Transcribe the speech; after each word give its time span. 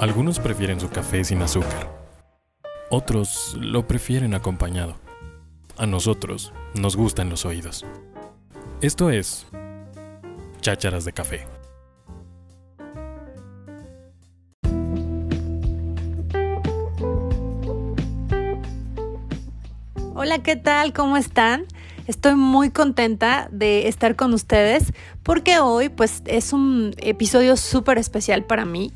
Algunos 0.00 0.38
prefieren 0.38 0.80
su 0.80 0.88
café 0.88 1.22
sin 1.24 1.42
azúcar. 1.42 1.86
Otros 2.88 3.54
lo 3.60 3.86
prefieren 3.86 4.32
acompañado. 4.32 4.96
A 5.76 5.84
nosotros 5.84 6.54
nos 6.72 6.96
gustan 6.96 7.28
los 7.28 7.44
oídos. 7.44 7.84
Esto 8.80 9.10
es 9.10 9.46
Chácharas 10.62 11.04
de 11.04 11.12
Café. 11.12 11.46
Hola, 20.14 20.38
¿qué 20.42 20.56
tal? 20.56 20.94
¿Cómo 20.94 21.18
están? 21.18 21.66
Estoy 22.06 22.36
muy 22.36 22.70
contenta 22.70 23.48
de 23.52 23.86
estar 23.86 24.16
con 24.16 24.32
ustedes 24.32 24.94
porque 25.22 25.58
hoy 25.58 25.90
pues 25.90 26.22
es 26.24 26.54
un 26.54 26.94
episodio 26.96 27.58
súper 27.58 27.98
especial 27.98 28.44
para 28.44 28.64
mí 28.64 28.94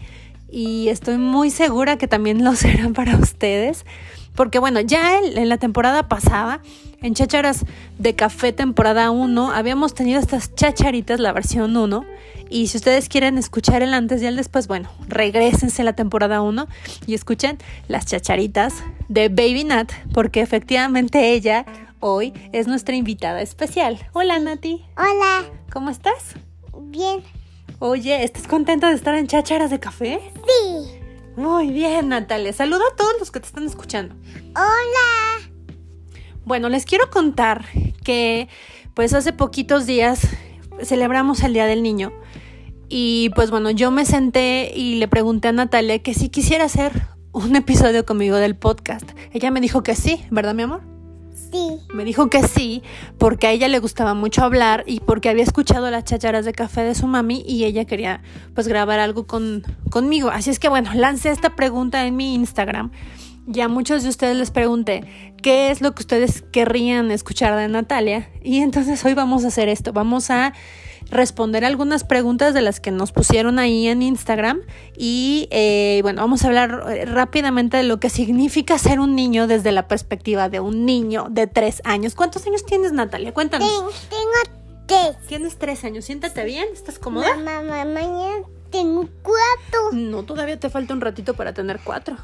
y 0.55 0.89
estoy 0.89 1.19
muy 1.19 1.51
segura 1.51 1.99
que 1.99 2.07
también 2.07 2.45
lo 2.45 2.55
será 2.57 2.89
para 2.91 3.17
ustedes. 3.17 3.85
Porque 4.37 4.59
bueno, 4.59 4.81
ya 4.81 5.19
en 5.19 5.49
la 5.49 5.59
temporada 5.59 6.09
pasada, 6.09 6.61
en 7.03 7.15
Chacharas 7.15 7.65
de 7.99 8.15
Café 8.15 8.53
temporada 8.53 9.11
1, 9.11 9.53
habíamos 9.53 9.95
tenido 9.95 10.19
estas 10.19 10.55
chacharitas, 10.55 11.21
la 11.21 11.33
versión 11.33 11.77
1. 11.77 12.05
Y 12.51 12.69
si 12.69 12.77
ustedes 12.77 13.09
quieren 13.09 13.39
escuchar 13.39 13.83
el 13.83 13.95
antes 13.95 14.23
y 14.23 14.27
el 14.27 14.37
después, 14.37 14.67
bueno, 14.67 14.91
regresense 15.09 15.83
a 15.83 15.85
la 15.85 15.93
temporada 15.95 16.41
1 16.41 16.67
y 17.07 17.15
escuchen 17.15 17.59
las 17.87 18.07
chacharitas 18.07 18.75
de 19.09 19.29
Baby 19.29 19.65
Nat, 19.65 19.93
porque 20.13 20.41
efectivamente 20.41 21.33
ella 21.33 21.65
hoy 22.01 22.33
es 22.53 22.67
nuestra 22.67 22.97
invitada 22.97 23.41
especial. 23.41 24.09
Hola 24.13 24.39
Nati. 24.41 24.85
Hola. 24.97 25.45
¿Cómo 25.73 25.91
estás? 25.91 26.35
Bien. 26.73 27.23
Oye, 27.87 28.25
¿estás 28.25 28.47
contenta 28.47 28.89
de 28.89 28.95
estar 28.95 29.15
en 29.15 29.27
Chacharas 29.27 29.71
de 29.71 29.79
Café? 29.79 30.19
Sí. 30.33 30.99
Muy 31.37 31.71
bien, 31.71 32.09
Natalia. 32.09 32.55
Saluda 32.55 32.81
a 32.91 32.97
todos 32.97 33.13
los 33.19 33.31
que 33.31 33.41
te 33.41 33.47
están 33.47 33.67
escuchando. 33.67 34.15
Hola. 34.57 35.53
Bueno, 36.47 36.71
les 36.71 36.87
quiero 36.87 37.11
contar 37.11 37.67
que 38.03 38.49
pues 38.95 39.13
hace 39.13 39.35
poquitos 39.35 39.85
días 39.85 40.27
celebramos 40.83 41.43
el 41.43 41.53
Día 41.53 41.67
del 41.67 41.83
Niño 41.83 42.11
y 42.89 43.29
pues 43.35 43.51
bueno, 43.51 43.71
yo 43.71 43.91
me 43.91 44.07
senté 44.07 44.73
y 44.75 44.95
le 44.95 45.07
pregunté 45.07 45.49
a 45.49 45.53
Natalia 45.53 45.99
que 45.99 46.15
si 46.15 46.31
quisiera 46.31 46.65
hacer 46.65 47.03
un 47.33 47.55
episodio 47.55 48.07
conmigo 48.07 48.37
del 48.37 48.57
podcast. 48.57 49.11
Ella 49.31 49.51
me 49.51 49.61
dijo 49.61 49.83
que 49.83 49.95
sí, 49.95 50.25
¿verdad 50.31 50.55
mi 50.55 50.63
amor? 50.63 50.94
Sí. 51.35 51.81
Me 51.93 52.05
dijo 52.05 52.31
que 52.31 52.43
sí, 52.45 52.83
porque 53.19 53.49
a 53.49 53.51
ella 53.51 53.69
le 53.69 53.81
gustaba 53.81 54.15
mucho 54.15 54.45
hablar 54.45 54.85
y 54.87 55.01
porque 55.01 55.29
había 55.29 55.43
escuchado 55.43 55.91
las 55.91 56.05
chacharas 56.05 56.45
de 56.45 56.53
café 56.53 56.83
de 56.83 56.95
su 56.95 57.07
mami 57.07 57.45
y 57.47 57.65
ella 57.65 57.85
quería 57.85 58.23
pues 58.55 58.69
grabar 58.69 59.01
algo 59.01 59.27
con, 59.27 59.65
conmigo. 59.91 60.31
Así 60.31 60.51
es 60.51 60.59
que 60.59 60.69
bueno, 60.69 60.91
lancé 60.95 61.31
esta 61.31 61.57
pregunta 61.57 62.07
en 62.07 62.17
mi 62.17 62.35
Instagram. 62.35 62.93
Y 63.53 63.61
a 63.61 63.69
muchos 63.69 64.03
de 64.03 64.09
ustedes 64.09 64.37
les 64.37 64.51
pregunté 64.51 65.05
qué 65.43 65.71
es 65.71 65.83
lo 65.83 65.95
que 65.95 66.03
ustedes 66.03 66.43
querrían 66.51 67.11
escuchar 67.11 67.55
de 67.57 67.69
Natalia. 67.69 68.31
Y 68.43 68.61
entonces 68.61 69.05
hoy 69.05 69.13
vamos 69.13 69.45
a 69.45 69.49
hacer 69.49 69.69
esto. 69.69 69.93
Vamos 69.93 70.31
a 70.31 70.55
responder 71.11 71.65
algunas 71.65 72.05
preguntas 72.05 72.55
de 72.55 72.63
las 72.63 72.81
que 72.81 72.91
nos 72.91 73.13
pusieron 73.13 73.59
ahí 73.59 73.89
en 73.89 74.03
Instagram 74.03 74.61
y 74.97 75.49
eh, 75.51 76.01
bueno, 76.03 76.23
vamos 76.23 76.45
a 76.45 76.49
hablar 76.49 76.85
eh, 76.91 77.05
rápidamente 77.05 77.77
de 77.77 77.85
lo 77.85 78.01
que 78.01 78.11
significa 78.11 78.79
ser 78.79 79.01
un 79.01 79.15
niño 79.15 79.47
desde 79.47 79.73
la 79.73 79.89
perspectiva 79.89 80.49
de 80.49 80.61
un 80.61 80.87
niño 80.87 81.27
de 81.31 81.47
tres 81.47 81.83
años. 81.85 82.15
¿Cuántos 82.15 82.47
años 82.47 82.65
tienes, 82.65 82.93
Natalia? 82.93 83.33
Cuéntanos. 83.33 83.69
tengo 83.69 84.59
tres. 84.87 85.17
Tienes 85.27 85.57
tres 85.57 85.85
años. 85.85 86.05
Siéntate 86.05 86.45
bien. 86.45 86.67
¿Estás 86.73 86.99
cómoda? 86.99 87.37
Mamá, 87.37 87.85
mañana 87.85 88.45
tengo 88.75 89.09
cuatro. 89.23 89.93
No, 89.93 90.25
todavía 90.25 90.59
te 90.59 90.69
falta 90.69 90.95
un 90.95 91.01
ratito 91.01 91.35
para 91.35 91.55
tener 91.55 91.81
cuatro. 91.85 92.17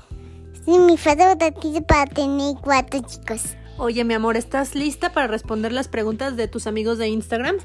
Sí, 0.64 0.78
me 0.78 0.96
falta 0.96 1.32
un 1.32 1.38
ratito 1.38 1.80
para 1.82 2.06
tener 2.06 2.56
cuatro, 2.60 3.00
chicos. 3.06 3.54
Oye, 3.82 4.04
mi 4.04 4.12
amor, 4.12 4.36
¿estás 4.36 4.74
lista 4.74 5.14
para 5.14 5.26
responder 5.26 5.72
las 5.72 5.88
preguntas 5.88 6.36
de 6.36 6.48
tus 6.48 6.66
amigos 6.66 6.98
de 6.98 7.08
Instagram? 7.08 7.56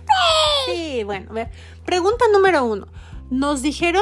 Sí, 0.65 1.03
bueno, 1.03 1.29
a 1.29 1.33
ver. 1.33 1.51
Pregunta 1.85 2.23
número 2.31 2.63
uno. 2.63 2.87
Nos 3.29 3.61
dijeron 3.61 4.01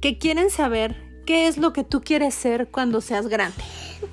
que 0.00 0.18
quieren 0.18 0.50
saber 0.50 0.94
qué 1.26 1.48
es 1.48 1.58
lo 1.58 1.72
que 1.72 1.82
tú 1.82 2.00
quieres 2.00 2.32
ser 2.32 2.68
cuando 2.68 3.00
seas 3.00 3.26
grande. 3.26 3.60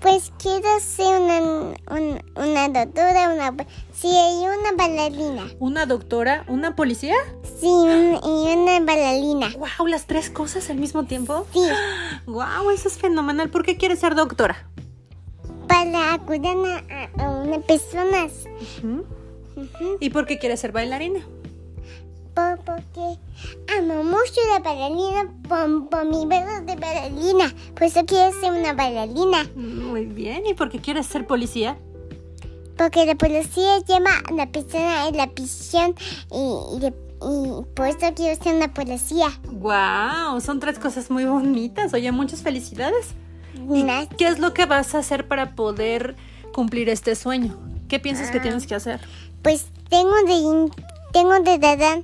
Pues 0.02 0.34
quiero 0.42 0.68
ser 0.80 1.22
una, 1.22 2.20
una 2.36 2.70
doctora, 2.70 3.30
una 3.30 3.64
sí, 3.94 4.08
y 4.08 4.48
una 4.48 4.72
bailarina. 4.76 5.52
¿Una 5.60 5.86
doctora? 5.86 6.46
¿Una 6.48 6.76
policía? 6.76 7.16
Sí, 7.60 7.68
y 7.68 8.54
una 8.56 8.80
bailarina. 8.80 9.52
¡Wow! 9.56 9.86
¿Las 9.86 10.08
tres 10.08 10.32
cosas 10.32 10.72
al 10.72 10.78
mismo 10.78 11.04
tiempo? 11.04 11.46
Sí. 11.54 11.62
¡Wow! 12.26 12.72
Eso 12.74 12.88
es 12.88 12.98
fenomenal. 12.98 13.52
¿Por 13.52 13.64
qué 13.64 13.78
quieres 13.78 14.00
ser 14.00 14.16
doctora? 14.16 14.68
Para 15.94 16.18
cuidar 16.18 16.58
a, 16.90 17.24
a 17.24 17.30
unas 17.30 17.64
personas. 17.66 18.32
¿Y 20.00 20.10
por 20.10 20.26
qué 20.26 20.40
quieres 20.40 20.60
ser 20.60 20.72
bailarina? 20.72 21.20
Por, 22.34 22.58
porque 22.66 23.20
amo 23.78 24.04
mucho 24.04 24.42
la 24.52 24.58
bailarina 24.58 25.32
por, 25.48 25.90
por 25.90 26.06
mi 26.06 26.26
verbo 26.26 26.66
de 26.66 26.76
bailarina. 26.78 27.54
Por 27.76 27.84
eso 27.84 28.04
quiero 28.08 28.32
ser 28.42 28.54
una 28.54 28.74
bailarina. 28.74 29.48
Muy 29.56 30.08
bien. 30.08 30.48
¿Y 30.48 30.56
por 30.56 30.72
qué 30.72 30.80
quieres 30.80 31.06
ser 31.06 31.28
policía? 31.28 31.78
Porque 32.76 33.06
la 33.06 33.14
policía 33.14 33.78
lleva 33.88 34.10
a 34.28 34.34
la 34.34 34.48
persona 34.48 35.08
en 35.10 35.16
la 35.16 35.28
prisión 35.28 35.94
y, 36.32 36.80
y, 36.82 36.88
y 36.88 37.64
por 37.76 37.86
eso 37.86 38.12
quiero 38.16 38.44
ser 38.44 38.56
una 38.56 38.74
policía. 38.74 39.28
¡Wow! 39.52 40.42
Son 40.42 40.60
tres 40.60 40.80
cosas 40.80 41.12
muy 41.12 41.26
bonitas. 41.26 41.94
Oye, 41.94 42.12
muchas 42.12 42.42
felicidades. 42.42 43.10
¿Y 43.56 43.86
qué 44.18 44.28
es 44.28 44.40
lo 44.40 44.54
que 44.54 44.66
vas 44.66 44.96
a 44.96 45.00
hacer 45.00 45.28
para 45.28 45.56
poder 45.56 46.16
cumplir 46.54 46.90
este 46.90 47.16
sueño? 47.16 47.58
¿Qué 47.88 48.00
piensas 48.00 48.32
que 48.32 48.40
tienes 48.40 48.66
que 48.68 48.76
hacer? 48.76 49.00
Pues 49.42 49.66
tengo 49.90 50.16
de 50.26 50.72
tengo 51.12 51.40
de 51.42 51.58
dar 51.60 52.02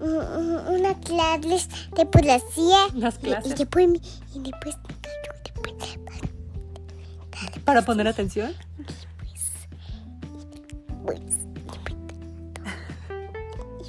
un- 0.00 0.74
una 0.80 0.94
clase 0.98 1.68
de 1.96 2.06
policía. 2.06 2.78
Las 2.94 3.16
Y- 3.16 3.18
clases. 3.18 3.52
Y, 3.52 3.54
después, 3.54 3.88
me- 3.88 3.98
y 4.34 4.40
después, 4.40 4.76
después, 5.62 6.20
¿Para 7.64 7.82
poner 7.82 8.08
atención? 8.08 8.52
pues, 11.04 11.20
y 11.20 11.47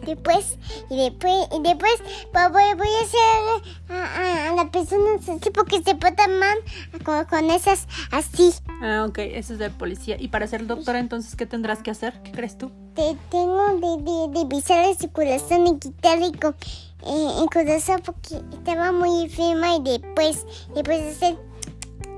después, 0.09 0.57
y 0.89 0.97
después, 0.97 1.47
y 1.57 1.61
después, 1.61 1.93
pues, 2.31 2.51
voy, 2.51 2.73
voy 2.77 2.87
a 2.87 3.01
hacer 3.01 3.73
a, 3.89 4.03
a, 4.03 4.49
a 4.49 4.55
las 4.55 4.69
personas 4.69 5.27
así 5.27 5.49
porque 5.51 5.81
se 5.83 5.95
portan 5.95 6.39
mal 6.39 6.57
con, 7.03 7.25
con 7.25 7.49
esas 7.49 7.87
así. 8.11 8.53
Ah, 8.81 9.05
ok, 9.07 9.19
eso 9.19 9.53
es 9.53 9.59
de 9.59 9.69
policía. 9.69 10.17
¿Y 10.19 10.29
para 10.29 10.47
ser 10.47 10.65
doctora 10.65 10.99
entonces 10.99 11.35
qué 11.35 11.45
tendrás 11.45 11.83
que 11.83 11.91
hacer? 11.91 12.21
¿Qué 12.23 12.31
crees 12.31 12.57
tú? 12.57 12.71
Te, 12.95 13.15
tengo 13.29 13.79
de, 13.79 14.45
pisar 14.45 14.85
la 14.85 14.93
circulación 14.95 15.67
y 15.67 15.79
quitarle 15.79 16.31
con 16.33 16.55
eh, 17.05 17.31
el 17.41 17.49
corazón 17.49 18.01
porque 18.05 18.41
estaba 18.53 18.91
muy 18.91 19.23
enferma 19.23 19.75
y 19.75 19.83
después, 19.83 20.45
después 20.73 21.15
hacer 21.15 21.37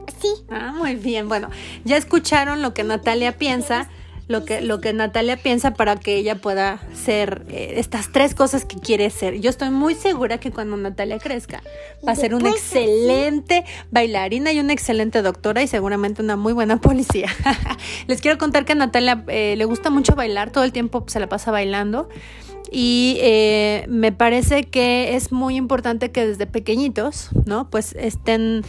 así. 0.07 0.29
Ah, 0.49 0.73
muy 0.75 0.95
bien. 0.95 1.27
Bueno, 1.27 1.49
ya 1.83 1.97
escucharon 1.97 2.61
lo 2.61 2.73
que 2.73 2.83
Natalia 2.83 3.37
piensa, 3.37 3.89
lo 4.31 4.45
que, 4.45 4.61
lo 4.61 4.81
que 4.81 4.93
Natalia 4.93 5.37
piensa 5.37 5.73
para 5.73 5.95
que 5.95 6.15
ella 6.15 6.35
pueda 6.35 6.79
ser 6.93 7.43
eh, 7.49 7.73
estas 7.77 8.11
tres 8.11 8.33
cosas 8.33 8.65
que 8.65 8.77
quiere 8.77 9.09
ser. 9.09 9.39
Yo 9.39 9.49
estoy 9.49 9.69
muy 9.69 9.93
segura 9.95 10.39
que 10.39 10.51
cuando 10.51 10.77
Natalia 10.77 11.19
crezca 11.19 11.61
va 12.07 12.13
a 12.13 12.15
ser 12.15 12.33
una 12.33 12.49
excelente 12.49 13.65
bailarina 13.91 14.51
y 14.51 14.59
una 14.59 14.73
excelente 14.73 15.21
doctora 15.21 15.61
y 15.61 15.67
seguramente 15.67 16.21
una 16.21 16.37
muy 16.37 16.53
buena 16.53 16.77
policía. 16.81 17.29
Les 18.07 18.21
quiero 18.21 18.37
contar 18.37 18.65
que 18.65 18.71
a 18.71 18.75
Natalia 18.75 19.23
eh, 19.27 19.55
le 19.57 19.65
gusta 19.65 19.89
mucho 19.89 20.15
bailar, 20.15 20.51
todo 20.51 20.63
el 20.63 20.71
tiempo 20.71 21.03
se 21.07 21.19
la 21.19 21.27
pasa 21.27 21.51
bailando. 21.51 22.09
Y 22.73 23.17
eh, 23.19 23.85
me 23.89 24.13
parece 24.13 24.63
que 24.63 25.15
es 25.17 25.33
muy 25.33 25.57
importante 25.57 26.11
que 26.11 26.25
desde 26.25 26.47
pequeñitos, 26.47 27.29
¿no? 27.45 27.69
Pues 27.69 27.93
estén 27.99 28.63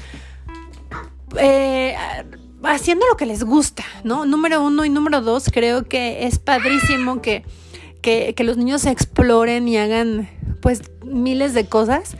eh, 1.38 1.94
haciendo 2.64 3.06
lo 3.08 3.16
que 3.16 3.26
les 3.26 3.44
gusta, 3.44 3.84
¿no? 4.04 4.24
Número 4.26 4.62
uno 4.62 4.84
y 4.84 4.90
número 4.90 5.20
dos, 5.20 5.50
creo 5.52 5.84
que 5.84 6.26
es 6.26 6.38
padrísimo 6.38 7.20
que, 7.20 7.44
que, 8.02 8.34
los 8.44 8.56
niños 8.56 8.82
se 8.82 8.90
exploren 8.90 9.68
y 9.68 9.76
hagan 9.76 10.28
pues 10.60 10.82
miles 11.04 11.54
de 11.54 11.66
cosas 11.66 12.16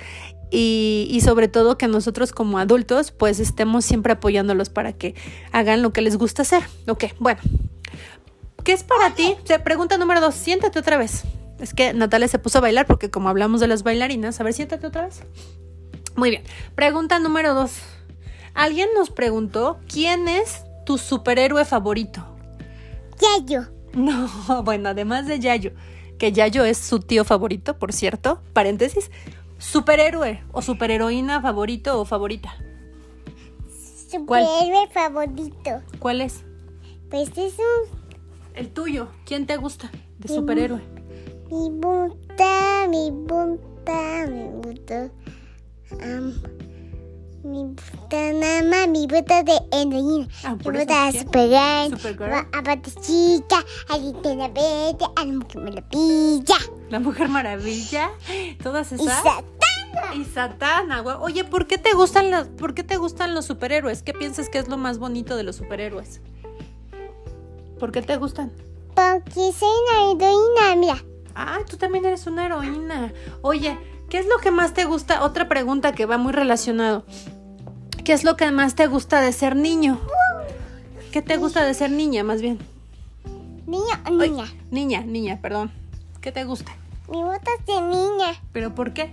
y, 0.51 1.09
y, 1.11 1.21
sobre 1.21 1.49
todo 1.49 1.79
que 1.79 1.89
nosotros 1.89 2.33
como 2.33 2.59
adultos 2.59 3.11
pues 3.11 3.41
estemos 3.41 3.85
siempre 3.85 4.13
apoyándolos 4.13 4.69
para 4.69 4.93
que 4.93 5.15
hagan 5.53 5.83
lo 5.83 5.93
que 5.93 6.03
les 6.03 6.17
gusta 6.17 6.43
hacer. 6.43 6.63
Ok, 6.87 7.05
bueno. 7.19 7.41
¿Qué 8.65 8.73
es 8.73 8.85
para 8.85 9.15
ti? 9.15 9.37
Se 9.45 9.59
pregunta 9.59 9.99
número 9.99 10.21
dos, 10.21 10.35
siéntate 10.35 10.79
otra 10.79 10.97
vez. 10.97 11.25
Es 11.59 11.75
que 11.75 11.95
Natalia 11.95 12.29
se 12.29 12.39
puso 12.39 12.59
a 12.59 12.61
bailar 12.61 12.87
porque 12.87 13.11
como 13.11 13.29
hablamos 13.29 13.61
de 13.61 13.69
las 13.69 13.83
bailarinas, 13.83 14.41
a 14.41 14.45
ver, 14.45 14.53
siéntate 14.53 14.87
otra 14.87 15.07
vez. 15.07 15.23
Muy 16.17 16.31
bien. 16.31 16.43
Pregunta 16.75 17.19
número 17.19 17.55
dos. 17.55 17.73
Alguien 18.55 18.89
nos 18.95 19.11
preguntó, 19.11 19.79
¿quién 19.89 20.29
es 20.29 20.65
tu 20.85 20.99
superhéroe 20.99 21.65
favorito? 21.65 22.25
Yayo. 23.21 23.67
No, 23.95 24.29
bueno, 24.65 24.91
además 24.91 25.27
de 25.27 25.39
Yayo, 25.39 25.73
que 26.19 26.33
Yayo 26.33 26.65
es 26.65 26.79
su 26.79 27.01
tío 27.01 27.25
favorito, 27.25 27.79
por 27.79 27.93
cierto, 27.93 28.43
paréntesis, 28.53 29.11
Superhéroe 29.63 30.43
o 30.51 30.61
superheroína 30.61 31.41
favorito 31.41 32.01
o 32.01 32.05
favorita. 32.05 32.53
¿Cuál? 34.27 34.45
Superhéroe 34.45 34.89
favorito. 34.93 35.83
¿Cuál 36.01 36.21
es? 36.21 36.45
Pues 37.09 37.29
es 37.39 37.55
un... 37.59 37.99
El 38.55 38.71
tuyo. 38.73 39.07
¿Quién 39.25 39.47
te 39.47 39.57
gusta 39.57 39.93
de 40.19 40.29
superhéroe? 40.29 40.83
Mi 41.49 41.71
gusta, 41.71 42.89
me 42.91 43.11
gusta, 43.11 44.27
me 44.27 44.51
gusta. 44.51 45.11
am, 46.03 46.35
me 47.45 47.59
gusta 47.75 48.33
nada 48.33 48.63
más, 48.63 48.89
me 48.89 49.07
gusta 49.07 49.43
de 49.43 49.59
heroína. 49.73 50.29
Ah, 50.45 50.55
Me 50.55 50.63
por 50.63 50.77
eso 50.77 50.87
gusta 50.87 51.11
¿quién? 51.11 51.27
Supergirl. 51.27 51.99
Supergirl. 51.99 52.33
A 52.33 53.95
a 53.95 53.99
Linterna 53.99 54.49
Verde, 54.49 55.05
a 55.17 55.25
la 55.25 55.33
Mujer 55.33 55.63
Maravilla. 55.63 56.57
La 56.91 57.01
Mujer 57.01 57.29
Maravilla. 57.29 58.11
Todas 58.63 58.93
Y 58.93 58.95
esas. 58.97 59.23
Satana. 59.23 60.15
Y 60.15 60.25
Satana, 60.25 61.01
güey. 61.01 61.17
Oye, 61.21 61.45
¿por 61.45 61.67
qué 61.67 61.79
te 61.79 61.93
gustan 61.95 62.31
las, 62.31 62.49
por 62.49 62.75
qué 62.75 62.85
te 62.85 62.97
gustan 62.97 63.35
los 63.35 63.47
superhéroes? 63.47 64.03
¿Qué 64.03 64.13
piensas 64.13 64.49
que 64.49 64.59
es 64.59 64.69
lo 64.69 64.77
más 64.77 64.99
bonito 64.99 65.37
de 65.37 65.43
los 65.43 65.57
superhéroes? 65.57 66.21
¿Por 67.79 67.93
qué 67.93 68.03
te 68.03 68.17
gustan? 68.17 68.53
Porque 68.95 69.53
soy 69.53 69.69
una 69.89 70.13
heroína, 70.13 70.77
mira. 70.77 71.05
Ah, 71.35 71.59
tú 71.69 71.77
también 71.77 72.05
eres 72.05 72.27
una 72.27 72.47
heroína. 72.47 73.13
Oye, 73.41 73.77
¿qué 74.09 74.19
es 74.19 74.27
lo 74.27 74.37
que 74.39 74.51
más 74.51 74.75
te 74.75 74.85
gusta? 74.85 75.25
Otra 75.25 75.49
pregunta 75.49 75.93
que 75.93 76.07
va 76.07 76.19
muy 76.19 76.33
relacionado. 76.33 77.05
¿Qué 78.05 78.13
es 78.13 78.25
lo 78.25 78.37
que 78.37 78.51
más 78.51 78.75
te 78.75 78.87
gusta 78.87 79.21
de 79.21 79.33
ser 79.33 79.57
niño? 79.57 80.01
¿Qué 81.13 81.23
te 81.23 81.37
gusta 81.37 81.65
de 81.65 81.75
ser 81.75 81.91
niña, 81.91 82.25
más 82.25 82.41
bien? 82.41 82.59
Niño 83.67 83.85
o 84.11 84.21
Ay, 84.21 84.31
niña. 84.31 84.53
niña, 84.71 85.01
niña, 85.03 85.39
perdón. 85.41 85.71
¿Qué 86.21 86.33
te 86.33 86.45
gusta? 86.45 86.73
Me 87.09 87.19
gusta 87.19 87.51
ser 87.67 87.83
niña. 87.83 88.35
¿Pero 88.53 88.75
por 88.75 88.93
qué? 88.93 89.11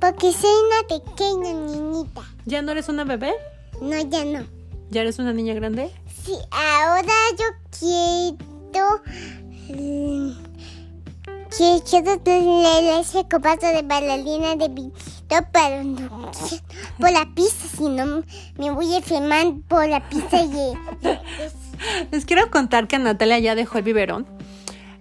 Porque 0.00 0.32
soy 0.32 0.50
una 0.50 0.88
pequeña 0.98 1.52
niñita. 1.54 2.22
¿Ya 2.44 2.62
no 2.62 2.72
eres 2.72 2.88
una 2.88 3.04
bebé? 3.04 3.32
No, 3.80 3.98
ya 3.98 4.24
no. 4.24 4.44
¿Ya 4.90 5.00
eres 5.00 5.18
una 5.18 5.32
niña 5.32 5.54
grande? 5.54 5.90
Sí, 6.24 6.34
ahora 6.50 7.12
yo 7.38 7.44
quiero. 7.78 9.02
mm, 9.68 10.32
quiero 11.88 12.18
tener 12.20 13.00
ese 13.00 13.26
copazo 13.28 13.66
de 13.68 13.82
bailarina 13.82 14.56
de 14.56 14.68
Vito, 14.68 14.96
pero 15.52 15.82
no 15.84 16.30
quiero 16.32 16.62
por 16.98 17.10
la 17.10 17.28
pista, 17.34 17.66
si 17.76 17.88
no 17.88 18.22
me 18.58 18.70
voy 18.70 18.94
a 18.94 18.98
enfermar 18.98 19.46
por 19.68 19.88
la 19.88 20.08
pista 20.08 20.42
y. 20.42 20.74
Les 22.10 22.24
quiero 22.24 22.50
contar 22.50 22.86
que 22.86 22.98
Natalia 22.98 23.38
ya 23.38 23.54
dejó 23.54 23.78
el 23.78 23.84
biberón. 23.84 24.26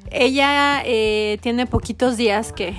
Ella 0.10 0.82
eh, 0.84 1.38
tiene 1.42 1.68
poquitos 1.68 2.18
días 2.18 2.52
que, 2.54 2.76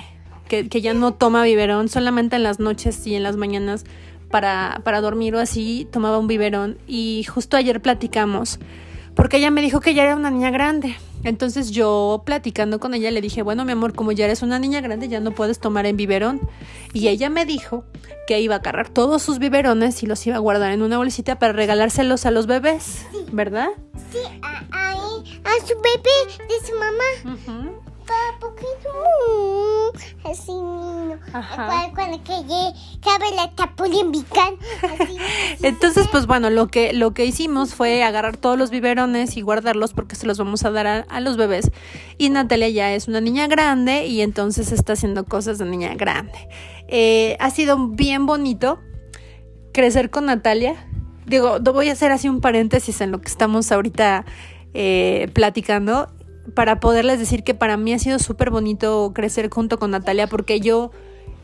que, 0.47 0.69
que 0.69 0.81
ya 0.81 0.93
no 0.93 1.13
toma 1.13 1.43
biberón, 1.43 1.89
solamente 1.89 2.35
en 2.35 2.43
las 2.43 2.59
noches 2.59 3.05
y 3.07 3.15
en 3.15 3.23
las 3.23 3.37
mañanas 3.37 3.85
para, 4.29 4.81
para 4.83 4.99
dormir 4.99 5.35
o 5.35 5.39
así 5.39 5.87
tomaba 5.91 6.17
un 6.17 6.27
biberón. 6.27 6.77
Y 6.87 7.23
justo 7.23 7.55
ayer 7.55 7.81
platicamos, 7.81 8.59
porque 9.15 9.37
ella 9.37 9.51
me 9.51 9.61
dijo 9.61 9.79
que 9.79 9.93
ya 9.93 10.03
era 10.03 10.15
una 10.15 10.31
niña 10.31 10.51
grande. 10.51 10.95
Entonces 11.23 11.71
yo 11.71 12.23
platicando 12.25 12.79
con 12.79 12.93
ella 12.93 13.11
le 13.11 13.21
dije, 13.21 13.41
bueno 13.41 13.65
mi 13.65 13.71
amor, 13.71 13.93
como 13.93 14.11
ya 14.11 14.25
eres 14.25 14.41
una 14.41 14.59
niña 14.59 14.81
grande 14.81 15.07
ya 15.07 15.19
no 15.19 15.31
puedes 15.31 15.59
tomar 15.59 15.85
en 15.85 15.97
biberón. 15.97 16.41
Y 16.93 17.07
ella 17.07 17.29
me 17.29 17.45
dijo 17.45 17.85
que 18.27 18.39
iba 18.41 18.55
a 18.55 18.57
agarrar 18.59 18.89
todos 18.89 19.21
sus 19.21 19.39
biberones 19.39 20.03
y 20.03 20.05
los 20.05 20.25
iba 20.27 20.35
a 20.35 20.39
guardar 20.39 20.71
en 20.71 20.81
una 20.81 20.97
bolsita 20.97 21.39
para 21.39 21.53
regalárselos 21.53 22.25
a 22.25 22.31
los 22.31 22.45
bebés, 22.47 23.05
¿verdad? 23.31 23.69
Sí, 24.11 24.19
a, 24.41 24.63
a, 24.71 24.91
a 24.91 25.67
su 25.67 25.73
bebé 25.81 26.45
de 26.47 26.67
su 26.67 26.73
mamá. 26.79 27.82
Así 30.25 30.51
niño. 30.51 31.19
Cuando, 31.31 31.95
cuando 31.95 32.23
que 32.23 32.71
cabe 33.01 33.35
la 33.35 33.51
tapula 33.55 33.99
en 33.99 34.11
bican. 34.11 34.55
Así, 34.99 35.17
Entonces, 35.61 36.07
pues 36.09 36.25
bueno, 36.25 36.49
lo 36.49 36.67
que, 36.67 36.93
lo 36.93 37.13
que 37.13 37.25
hicimos 37.25 37.75
fue 37.75 38.03
agarrar 38.03 38.37
todos 38.37 38.57
los 38.57 38.69
biberones 38.71 39.37
y 39.37 39.41
guardarlos 39.41 39.93
porque 39.93 40.15
se 40.15 40.25
los 40.25 40.37
vamos 40.37 40.63
a 40.65 40.71
dar 40.71 40.87
a, 40.87 40.99
a 41.01 41.19
los 41.19 41.37
bebés. 41.37 41.71
Y 42.17 42.29
Natalia 42.29 42.69
ya 42.69 42.93
es 42.93 43.07
una 43.07 43.21
niña 43.21 43.47
grande 43.47 44.05
y 44.05 44.21
entonces 44.21 44.71
está 44.71 44.93
haciendo 44.93 45.25
cosas 45.25 45.57
de 45.57 45.65
niña 45.65 45.93
grande. 45.95 46.47
Eh, 46.87 47.37
ha 47.39 47.49
sido 47.49 47.89
bien 47.89 48.25
bonito 48.25 48.79
crecer 49.73 50.09
con 50.09 50.25
Natalia. 50.25 50.87
Digo, 51.25 51.59
voy 51.59 51.89
a 51.89 51.93
hacer 51.93 52.11
así 52.11 52.29
un 52.29 52.41
paréntesis 52.41 53.01
en 53.01 53.11
lo 53.11 53.21
que 53.21 53.29
estamos 53.29 53.71
ahorita 53.71 54.25
eh, 54.73 55.29
platicando 55.33 56.09
para 56.53 56.79
poderles 56.79 57.19
decir 57.19 57.43
que 57.43 57.53
para 57.53 57.77
mí 57.77 57.93
ha 57.93 57.99
sido 57.99 58.19
súper 58.19 58.49
bonito 58.49 59.11
crecer 59.13 59.49
junto 59.49 59.79
con 59.79 59.91
Natalia 59.91 60.27
porque 60.27 60.59
yo 60.59 60.91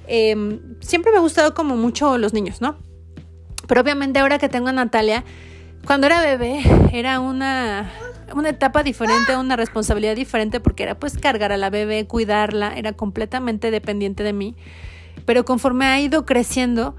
eh, 0.07 0.59
siempre 0.81 1.11
me 1.11 1.17
ha 1.17 1.21
gustado 1.21 1.53
como 1.53 1.77
mucho 1.77 2.17
los 2.17 2.33
niños, 2.33 2.61
¿no? 2.61 2.77
Pero 3.67 3.81
obviamente 3.81 4.19
ahora 4.19 4.39
que 4.39 4.49
tengo 4.49 4.69
a 4.69 4.71
Natalia, 4.71 5.23
cuando 5.85 6.07
era 6.07 6.21
bebé 6.21 6.61
era 6.91 7.19
una, 7.19 7.91
una 8.35 8.49
etapa 8.49 8.83
diferente, 8.83 9.37
una 9.37 9.55
responsabilidad 9.55 10.15
diferente 10.15 10.59
porque 10.59 10.83
era 10.83 10.99
pues 10.99 11.17
cargar 11.17 11.51
a 11.51 11.57
la 11.57 11.69
bebé, 11.69 12.07
cuidarla, 12.07 12.75
era 12.75 12.93
completamente 12.93 13.71
dependiente 13.71 14.23
de 14.23 14.33
mí. 14.33 14.55
Pero 15.25 15.45
conforme 15.45 15.85
ha 15.85 15.99
ido 15.99 16.25
creciendo, 16.25 16.95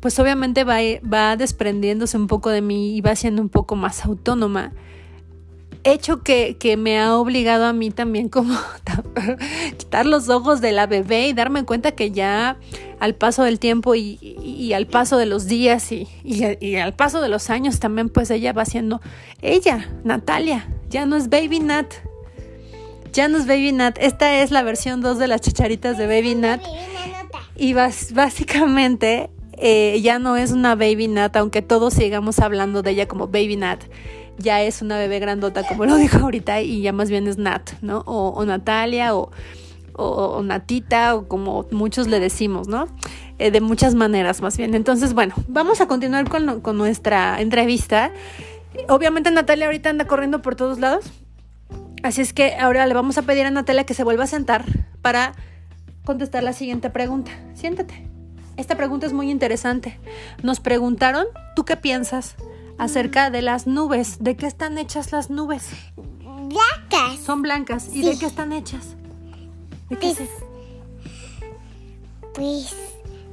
pues 0.00 0.18
obviamente 0.18 0.64
va, 0.64 0.78
va 1.10 1.36
desprendiéndose 1.36 2.16
un 2.16 2.26
poco 2.26 2.50
de 2.50 2.62
mí 2.62 2.96
y 2.96 3.00
va 3.00 3.14
siendo 3.16 3.42
un 3.42 3.48
poco 3.48 3.76
más 3.76 4.04
autónoma. 4.04 4.72
Hecho 5.84 6.22
que, 6.22 6.56
que 6.56 6.76
me 6.78 6.98
ha 6.98 7.14
obligado 7.16 7.66
a 7.66 7.72
mí 7.74 7.90
también 7.90 8.28
como 8.30 8.54
quitar 9.76 10.06
los 10.06 10.28
ojos 10.30 10.60
de 10.60 10.72
la 10.72 10.86
bebé 10.86 11.28
y 11.28 11.32
darme 11.34 11.64
cuenta 11.64 11.92
que 11.92 12.10
ya 12.10 12.56
al 13.00 13.14
paso 13.14 13.42
del 13.42 13.58
tiempo 13.58 13.94
y, 13.94 14.18
y- 14.20 14.36
y 14.42 14.72
al 14.72 14.86
paso 14.86 15.18
de 15.18 15.26
los 15.26 15.46
días 15.46 15.92
y, 15.92 16.08
y- 16.24 16.76
al 16.76 16.94
paso 16.94 17.20
de 17.20 17.28
los 17.28 17.50
años 17.50 17.80
también 17.80 18.08
pues 18.08 18.30
ella 18.30 18.52
va 18.54 18.64
siendo 18.64 19.00
ella, 19.42 19.90
Natalia, 20.04 20.68
ya 20.88 21.04
no 21.06 21.16
es 21.16 21.28
Baby 21.28 21.60
Nat. 21.60 21.92
Ya 23.12 23.28
no 23.28 23.36
es 23.38 23.46
Baby 23.46 23.70
Nat, 23.72 23.96
esta 24.00 24.40
es 24.42 24.50
la 24.50 24.62
versión 24.62 25.00
2 25.00 25.18
de 25.18 25.28
las 25.28 25.40
chacharitas 25.40 25.96
de 25.98 26.06
Baby 26.08 26.34
Nat. 26.34 26.60
Y 27.56 27.72
bas- 27.74 28.12
básicamente 28.12 29.30
eh, 29.56 30.00
ya 30.02 30.18
no 30.18 30.36
es 30.36 30.50
una 30.50 30.74
baby 30.74 31.06
Nat, 31.08 31.36
aunque 31.36 31.62
todos 31.62 31.94
sigamos 31.94 32.40
hablando 32.40 32.82
de 32.82 32.90
ella 32.92 33.06
como 33.06 33.28
baby 33.28 33.56
Nat. 33.56 33.84
Ya 34.38 34.62
es 34.62 34.82
una 34.82 34.98
bebé 34.98 35.20
grandota, 35.20 35.66
como 35.66 35.86
lo 35.86 35.96
dijo 35.96 36.18
ahorita, 36.18 36.60
y 36.60 36.82
ya 36.82 36.92
más 36.92 37.10
bien 37.10 37.26
es 37.26 37.38
Nat, 37.38 37.70
¿no? 37.82 38.00
O, 38.06 38.44
Natalia, 38.44 39.14
o, 39.14 39.30
o, 39.92 40.06
o 40.06 40.42
Natita, 40.42 41.14
o 41.14 41.28
como 41.28 41.66
muchos 41.70 42.08
le 42.08 42.20
decimos, 42.20 42.68
¿no? 42.68 42.88
Eh, 43.38 43.50
de 43.50 43.60
muchas 43.60 43.94
maneras, 43.94 44.40
más 44.42 44.56
bien. 44.56 44.74
Entonces, 44.74 45.12
bueno, 45.12 45.34
vamos 45.48 45.80
a 45.80 45.88
continuar 45.88 46.28
con, 46.28 46.60
con 46.60 46.78
nuestra 46.78 47.40
entrevista. 47.40 48.12
Obviamente 48.88 49.30
Natalia 49.30 49.66
ahorita 49.66 49.90
anda 49.90 50.06
corriendo 50.06 50.42
por 50.42 50.56
todos 50.56 50.78
lados. 50.78 51.06
Así 52.02 52.20
es 52.20 52.32
que 52.32 52.54
ahora 52.54 52.86
le 52.86 52.94
vamos 52.94 53.18
a 53.18 53.22
pedir 53.22 53.46
a 53.46 53.50
Natalia 53.50 53.84
que 53.84 53.94
se 53.94 54.04
vuelva 54.04 54.24
a 54.24 54.26
sentar 54.26 54.64
para 55.00 55.32
contestar 56.04 56.42
la 56.42 56.52
siguiente 56.52 56.90
pregunta. 56.90 57.32
Siéntate. 57.54 58.06
Esta 58.56 58.76
pregunta 58.76 59.06
es 59.06 59.12
muy 59.12 59.30
interesante. 59.30 59.98
Nos 60.42 60.60
preguntaron, 60.60 61.26
¿tú 61.56 61.64
qué 61.64 61.76
piensas 61.76 62.36
acerca 62.78 63.30
de 63.30 63.42
las 63.42 63.66
nubes? 63.66 64.18
¿De 64.20 64.36
qué 64.36 64.46
están 64.46 64.78
hechas 64.78 65.12
las 65.12 65.30
nubes? 65.30 65.68
Blancas. 65.96 67.20
Son 67.24 67.42
blancas. 67.42 67.88
¿Y 67.88 68.02
Sí. 68.02 68.08
de 68.10 68.18
qué 68.18 68.26
están 68.26 68.52
hechas? 68.52 68.96
¿De 69.88 69.96
qué 69.96 70.14
Pues, 70.14 70.16
se- 70.16 70.28
pues, 72.34 72.74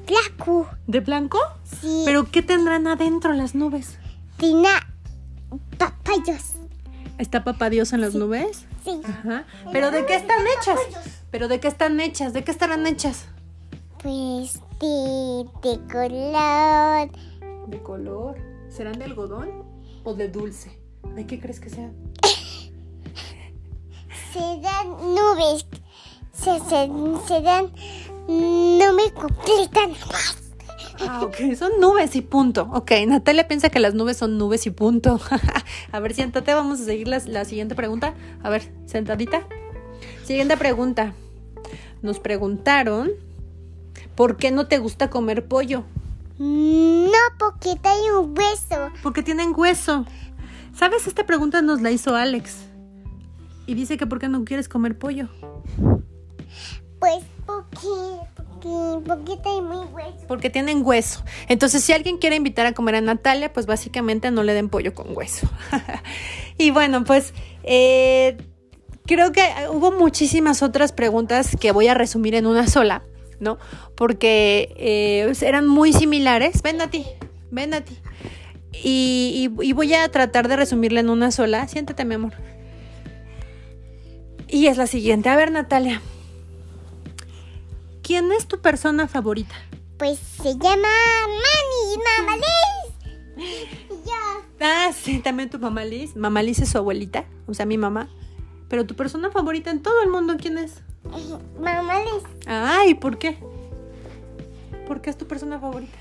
blanco. 0.08 0.68
¿De 0.88 1.00
blanco? 1.00 1.40
Sí. 1.64 2.04
¿Pero 2.06 2.30
qué 2.32 2.42
tendrán 2.42 2.88
adentro 2.88 3.34
las 3.34 3.56
nubes? 3.56 3.98
Tiene 4.38 4.68
papayos. 5.78 6.54
¿Está 7.18 7.44
papá 7.44 7.70
Dios 7.70 7.94
en 7.94 8.02
las 8.02 8.16
nubes? 8.16 8.66
Sí. 8.84 9.00
Ajá. 9.04 9.46
¿Pero 9.72 9.92
de 9.92 10.06
qué 10.06 10.16
están 10.16 10.40
hechas? 10.58 10.80
¿Pero 11.30 11.48
de 11.48 11.60
qué 11.60 11.68
están 11.68 12.00
hechas? 12.00 12.34
¿De 12.34 12.44
qué 12.44 12.52
estarán 12.52 12.88
hechas? 12.88 13.26
Pues 14.02 14.60
de, 14.80 15.46
de 15.62 15.80
color. 15.92 17.12
De 17.68 17.82
color. 17.84 18.36
¿Serán 18.72 18.98
de 18.98 19.06
algodón 19.06 19.66
o 20.06 20.14
de 20.14 20.30
dulce? 20.30 20.72
¿De 21.14 21.28
qué 21.28 21.42
crees 21.42 21.60
que 21.60 21.70
sean? 21.70 21.94
Serán 24.32 24.88
nubes. 25.14 25.66
Se, 26.32 26.58
se, 26.60 26.90
serán. 27.28 27.74
No 28.30 28.94
me 28.94 29.12
completan 29.14 29.92
más. 29.92 30.38
Ah, 31.02 31.22
ok, 31.24 31.54
son 31.58 31.82
nubes 31.82 32.16
y 32.16 32.22
punto. 32.22 32.70
Ok, 32.74 32.92
Natalia 33.08 33.48
piensa 33.48 33.70
que 33.70 33.80
las 33.80 33.94
nubes 33.94 34.16
son 34.16 34.38
nubes 34.38 34.66
y 34.66 34.70
punto. 34.70 35.20
a 35.92 36.00
ver, 36.00 36.14
siéntate, 36.14 36.54
vamos 36.54 36.80
a 36.80 36.86
seguir 36.86 37.10
la, 37.10 37.20
la 37.26 37.44
siguiente 37.44 37.76
pregunta. 37.76 38.14
A 38.42 38.50
ver, 38.50 38.72
sentadita. 38.86 39.48
Siguiente 40.24 40.56
pregunta. 40.56 41.14
Nos 42.02 42.20
preguntaron, 42.20 43.12
¿por 44.16 44.38
qué 44.38 44.52
no 44.52 44.68
te 44.68 44.78
gusta 44.78 45.10
comer 45.10 45.46
pollo? 45.46 45.84
No, 46.38 47.18
porque 47.38 47.76
trae 47.82 48.12
un 48.18 48.38
hueso. 48.38 48.90
Porque 49.04 49.24
tienen 49.24 49.54
hueso. 49.56 50.06
¿Sabes? 50.76 51.08
Esta 51.08 51.26
pregunta 51.26 51.62
nos 51.62 51.82
la 51.82 51.92
hizo 51.92 52.16
Alex. 52.16 52.66
Y 53.68 53.74
dice 53.74 53.98
que 53.98 54.08
¿por 54.08 54.20
qué 54.20 54.28
no 54.28 54.44
quieres 54.44 54.68
comer 54.68 54.98
pollo? 54.98 55.30
Pues 57.00 57.24
porque, 57.46 57.88
Porque, 59.08 59.62
muy 59.62 59.86
hueso. 59.88 60.28
Porque 60.28 60.50
tienen 60.50 60.86
hueso. 60.86 61.24
Entonces, 61.48 61.84
si 61.84 61.94
alguien 61.94 62.18
quiere 62.18 62.36
invitar 62.36 62.66
a 62.66 62.74
comer 62.74 62.96
a 62.96 63.02
Natalia, 63.02 63.52
pues 63.52 63.66
básicamente 63.66 64.30
no 64.32 64.44
le 64.44 64.54
den 64.54 64.70
pollo 64.70 64.94
con 64.94 65.16
hueso. 65.16 65.50
y 66.58 66.72
bueno, 66.72 67.04
pues 67.04 67.34
eh, 67.64 68.38
creo 69.06 69.32
que 69.32 69.44
hubo 69.72 69.92
muchísimas 69.92 70.62
otras 70.62 70.92
preguntas 70.92 71.56
que 71.60 71.72
voy 71.72 71.88
a 71.88 71.94
resumir 71.94 72.36
en 72.36 72.46
una 72.46 72.68
sola, 72.68 73.04
¿no? 73.42 73.58
Porque 73.96 74.74
eh, 74.78 75.34
eran 75.42 75.68
muy 75.68 75.92
similares. 75.92 76.62
Ven 76.62 76.80
a 76.80 76.90
ti, 76.90 77.06
ven 77.50 77.74
a 77.74 77.82
ti. 77.82 77.98
Y, 78.72 79.52
y, 79.60 79.68
y 79.68 79.74
voy 79.74 79.94
a 79.94 80.10
tratar 80.10 80.48
de 80.48 80.56
resumirla 80.56 81.02
en 81.02 81.10
una 81.10 81.32
sola. 81.32 81.68
Siéntate, 81.68 82.06
mi 82.06 82.16
amor. 82.16 82.34
Y 84.48 84.68
es 84.68 84.78
la 84.78 84.88
siguiente. 84.88 85.28
A 85.28 85.36
ver, 85.36 85.52
Natalia. 85.52 86.02
¿Quién 88.04 88.32
es 88.32 88.48
tu 88.48 88.60
persona 88.62 89.08
favorita? 89.08 89.56
Pues 89.98 90.20
se 90.20 90.54
llama 90.58 90.90
Mami, 91.28 92.04
Mamá 92.18 92.36
Liz. 92.38 93.46
Y 93.90 94.08
yo, 94.08 94.44
Ah, 94.60 94.92
sí, 94.94 95.20
también 95.20 95.50
tu 95.50 95.60
mamá 95.60 95.86
Liz. 95.86 96.16
Mamá 96.16 96.44
Liz 96.44 96.60
es 96.60 96.70
su 96.70 96.78
abuelita, 96.78 97.26
o 97.48 97.54
sea, 97.54 97.66
mi 97.66 97.78
mamá. 97.78 98.10
Pero 98.68 98.86
tu 98.86 98.96
persona 98.96 99.32
favorita 99.32 99.72
en 99.72 99.82
todo 99.82 100.02
el 100.04 100.10
mundo, 100.10 100.36
¿quién 100.40 100.58
es? 100.58 100.82
Mamá 101.60 102.00
Liz. 102.00 102.24
Ay, 102.46 102.96
¿por 102.96 103.18
qué? 103.18 103.38
¿Por 104.88 105.02
qué 105.02 105.10
es 105.10 105.18
tu 105.18 105.28
persona 105.28 105.60
favorita? 105.60 105.98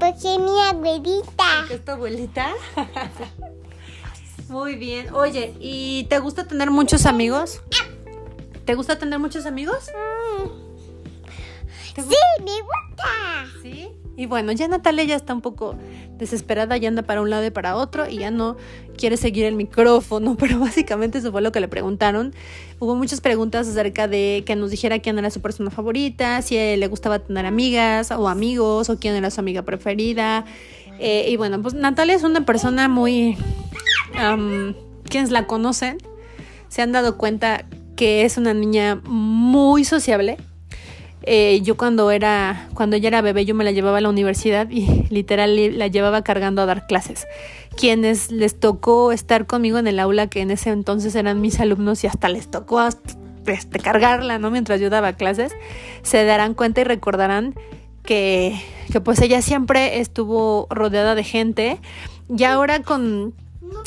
Porque 0.00 0.38
mi 0.38 0.60
abuelita. 0.60 1.66
¿Es 1.70 1.84
tu 1.84 1.92
abuelita? 1.92 2.50
Muy 4.48 4.76
bien. 4.76 5.12
Oye, 5.14 5.54
¿y 5.60 6.04
te 6.04 6.18
gusta 6.18 6.46
tener 6.46 6.70
muchos 6.70 7.06
amigos? 7.06 7.62
¿Te 8.64 8.74
gusta 8.74 8.98
tener 8.98 9.18
muchos 9.18 9.46
amigos? 9.46 9.90
Mm, 9.90 10.48
¿Te 11.94 12.02
Sí, 12.02 12.14
me 12.44 12.60
gusta. 12.60 13.46
Sí. 13.62 13.92
Y 14.16 14.26
bueno, 14.26 14.52
ya 14.52 14.68
Natalia 14.68 15.04
ya 15.04 15.16
está 15.16 15.34
un 15.34 15.40
poco 15.40 15.74
desesperada, 16.18 16.76
ya 16.76 16.88
anda 16.88 17.02
para 17.02 17.20
un 17.20 17.30
lado 17.30 17.44
y 17.44 17.50
para 17.50 17.76
otro 17.76 18.08
y 18.08 18.18
ya 18.18 18.30
no 18.30 18.56
quiere 18.96 19.16
seguir 19.16 19.44
el 19.44 19.56
micrófono, 19.56 20.36
pero 20.38 20.58
básicamente 20.58 21.18
eso 21.18 21.32
fue 21.32 21.42
lo 21.42 21.52
que 21.52 21.60
le 21.60 21.68
preguntaron. 21.68 22.32
Hubo 22.78 22.94
muchas 22.94 23.20
preguntas 23.20 23.66
acerca 23.66 24.06
de 24.06 24.44
que 24.46 24.56
nos 24.56 24.70
dijera 24.70 24.98
quién 25.00 25.18
era 25.18 25.30
su 25.30 25.40
persona 25.40 25.70
favorita, 25.70 26.42
si 26.42 26.54
le 26.54 26.86
gustaba 26.86 27.18
tener 27.18 27.46
amigas 27.46 28.10
o 28.10 28.28
amigos 28.28 28.90
o 28.90 28.98
quién 28.98 29.14
era 29.14 29.30
su 29.30 29.40
amiga 29.40 29.62
preferida. 29.62 30.44
Eh, 31.00 31.26
y 31.28 31.36
bueno, 31.36 31.60
pues 31.60 31.74
Natalia 31.74 32.14
es 32.14 32.22
una 32.22 32.46
persona 32.46 32.88
muy... 32.88 33.36
quienes 35.08 35.30
la 35.30 35.46
conocen 35.46 35.98
se 36.74 36.82
han 36.82 36.90
dado 36.90 37.16
cuenta 37.16 37.66
que 37.94 38.24
es 38.24 38.36
una 38.36 38.52
niña 38.52 39.00
muy 39.04 39.84
sociable. 39.84 40.38
Eh, 41.26 41.62
yo 41.62 41.76
cuando 41.78 42.10
era, 42.10 42.68
cuando 42.74 42.96
ella 42.96 43.08
era 43.08 43.22
bebé, 43.22 43.46
yo 43.46 43.54
me 43.54 43.64
la 43.64 43.72
llevaba 43.72 43.98
a 43.98 44.00
la 44.02 44.10
universidad 44.10 44.68
y 44.70 45.06
literal 45.10 45.78
la 45.78 45.86
llevaba 45.86 46.22
cargando 46.22 46.62
a 46.62 46.66
dar 46.66 46.86
clases. 46.86 47.26
Quienes 47.76 48.30
les 48.30 48.58
tocó 48.60 49.10
estar 49.10 49.46
conmigo 49.46 49.78
en 49.78 49.86
el 49.86 49.98
aula, 49.98 50.26
que 50.28 50.40
en 50.42 50.50
ese 50.50 50.70
entonces 50.70 51.14
eran 51.14 51.40
mis 51.40 51.60
alumnos 51.60 52.04
y 52.04 52.06
hasta 52.06 52.28
les 52.28 52.50
tocó 52.50 52.78
hasta, 52.78 53.14
este, 53.46 53.78
cargarla, 53.78 54.38
¿no? 54.38 54.50
Mientras 54.50 54.80
yo 54.80 54.90
daba 54.90 55.14
clases, 55.14 55.52
se 56.02 56.24
darán 56.24 56.54
cuenta 56.54 56.82
y 56.82 56.84
recordarán 56.84 57.54
que, 58.04 58.60
que 58.92 59.00
pues 59.00 59.20
ella 59.22 59.40
siempre 59.40 60.00
estuvo 60.00 60.66
rodeada 60.70 61.14
de 61.14 61.24
gente. 61.24 61.78
Y 62.28 62.44
ahora 62.44 62.82
con, 62.82 63.34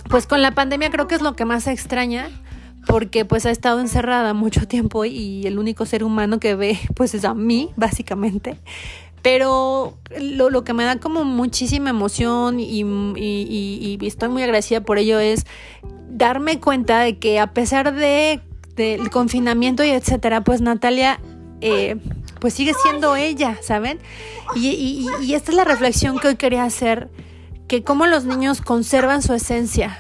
pues 0.10 0.25
con 0.25 0.41
la 0.41 0.51
pandemia 0.51 0.89
creo 0.89 1.08
que 1.08 1.15
es 1.15 1.22
lo 1.22 1.36
que 1.36 1.46
más 1.46 1.67
extraña 1.67 2.29
porque 2.88 3.25
pues 3.25 3.46
ha 3.46 3.51
estado 3.51 3.79
encerrada 3.79 4.34
mucho 4.34 4.67
tiempo 4.67 5.06
y 5.06 5.46
el 5.46 5.60
único 5.60 5.86
ser 5.86 6.03
humano 6.03 6.39
que 6.39 6.56
ve 6.56 6.79
pues 6.96 7.13
es 7.13 7.25
a 7.25 7.34
mí, 7.34 7.70
básicamente. 7.75 8.58
Pero 9.22 9.98
lo, 10.20 10.50
lo 10.50 10.63
que 10.63 10.74
me 10.74 10.84
da 10.86 11.00
como 11.00 11.24
muchísima 11.25 11.89
emoción 11.89 12.60
y, 12.60 12.82
y- 12.82 13.98
estoy 14.01 14.29
muy 14.29 14.44
agradecida 14.44 14.82
por 14.82 14.98
ello 15.00 15.20
es 15.20 15.46
darme 16.10 16.60
cuenta 16.60 17.00
de 17.01 17.17
que 17.17 17.39
a 17.39 17.48
pesar 17.53 17.94
de 17.94 18.41
del 18.75 19.10
confinamiento 19.10 19.84
y 19.84 19.89
etcétera, 19.89 20.44
pues 20.44 20.62
Natalia 20.62 21.20
eh, 21.62 21.98
pues 22.39 22.53
sigue 22.53 22.74
siendo 22.84 23.15
ella, 23.15 23.58
¿saben? 23.62 23.98
Y- 24.56 24.67
y- 24.70 25.08
y 25.25 25.34
esta 25.34 25.50
es 25.51 25.58
la 25.58 25.63
reflexión 25.63 26.20
que 26.20 26.27
hoy 26.27 26.36
quería 26.36 26.63
hacer, 26.63 27.10
que 27.67 27.84
cómo 27.84 28.06
los 28.06 28.24
niños 28.25 28.62
conservan 28.62 29.24
su 29.24 29.34
esencia, 29.34 30.00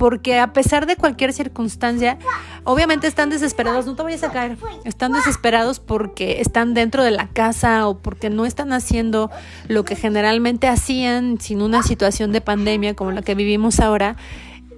porque 0.00 0.38
a 0.38 0.54
pesar 0.54 0.86
de 0.86 0.96
cualquier 0.96 1.34
circunstancia, 1.34 2.16
obviamente 2.64 3.06
están 3.06 3.28
desesperados, 3.28 3.84
no 3.84 3.96
te 3.96 4.02
vayas 4.02 4.22
a 4.24 4.32
caer, 4.32 4.56
están 4.86 5.12
desesperados 5.12 5.78
porque 5.78 6.40
están 6.40 6.72
dentro 6.72 7.04
de 7.04 7.10
la 7.10 7.28
casa 7.28 7.86
o 7.86 7.98
porque 7.98 8.30
no 8.30 8.46
están 8.46 8.72
haciendo 8.72 9.30
lo 9.68 9.84
que 9.84 9.96
generalmente 9.96 10.68
hacían 10.68 11.38
sin 11.38 11.60
una 11.60 11.82
situación 11.82 12.32
de 12.32 12.40
pandemia 12.40 12.96
como 12.96 13.12
la 13.12 13.20
que 13.20 13.34
vivimos 13.34 13.78
ahora. 13.78 14.16